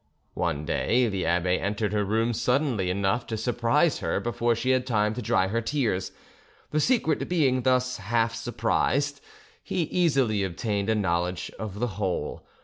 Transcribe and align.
One 0.33 0.65
day 0.65 1.07
the 1.09 1.27
abbe 1.27 1.59
entered 1.59 1.93
her 1.93 2.03
room 2.03 2.33
suddenly 2.33 2.89
enough 2.89 3.27
to 3.27 3.37
surprise 3.37 3.99
her 3.99 4.19
before 4.19 4.55
she 4.55 4.71
had 4.71 4.87
time 4.87 5.13
to 5.13 5.21
dry 5.21 5.47
her 5.49 5.61
tears; 5.61 6.11
the 6.71 6.79
secret 6.79 7.29
being 7.29 7.61
thus 7.61 7.97
half 7.97 8.33
surprised, 8.33 9.21
he 9.61 9.83
easily 9.83 10.43
obtained 10.43 10.89
a 10.89 10.95
knowledge 10.95 11.51
of 11.59 11.79
the 11.79 11.85
whole. 12.01 12.47